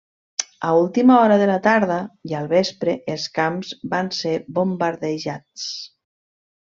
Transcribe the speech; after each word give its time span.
A 0.67 0.69
última 0.83 1.17
hora 1.23 1.37
de 1.41 1.47
la 1.49 1.57
tarda 1.67 1.97
i 2.31 2.33
al 2.39 2.49
vespre, 2.53 2.95
els 3.17 3.25
camps 3.37 3.75
van 3.93 4.13
ser 4.21 4.33
bombardejats. 4.57 5.69